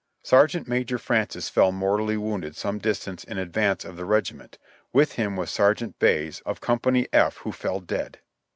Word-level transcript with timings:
"Sergeant 0.23 0.67
Major 0.67 0.97
Francis 0.97 1.47
fell 1.47 1.71
mortally 1.71 2.17
wounded 2.17 2.55
some 2.57 2.79
distance 2.79 3.23
in 3.23 3.37
advance 3.37 3.85
of 3.85 3.97
the 3.97 4.03
regiment; 4.05 4.57
with 4.91 5.11
him 5.11 5.35
was 5.35 5.51
Sergeant 5.51 5.99
Bayse, 5.99 6.41
of 6.43 6.59
Com 6.59 6.79
pany 6.79 7.05
F, 7.13 7.37
who 7.37 7.51
fell 7.51 7.79
dead. 7.79 8.17